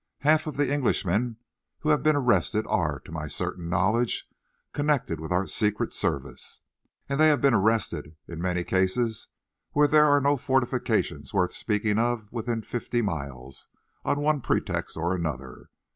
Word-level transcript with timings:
Half 0.21 0.47
of 0.47 0.57
the 0.57 0.73
Englishmen 0.73 1.37
who 1.81 1.89
have 1.89 2.01
been 2.01 2.15
arrested 2.15 2.65
are, 2.67 2.99
to 3.01 3.11
my 3.11 3.27
certain 3.27 3.69
knowledge, 3.69 4.27
connected 4.73 5.19
with 5.19 5.31
our 5.31 5.45
Secret 5.45 5.93
Service, 5.93 6.61
and 7.07 7.19
they 7.19 7.27
have 7.27 7.39
been 7.39 7.53
arrested, 7.53 8.15
in 8.27 8.41
many 8.41 8.63
cases, 8.63 9.27
where 9.73 9.87
there 9.87 10.05
are 10.07 10.19
no 10.19 10.37
fortifications 10.37 11.35
worth 11.35 11.53
speaking 11.53 11.99
of 11.99 12.29
within 12.33 12.63
fifty 12.63 13.03
miles, 13.03 13.67
on 14.03 14.19
one 14.21 14.41
pretext 14.41 14.97
or 14.97 15.13
another. 15.13 15.69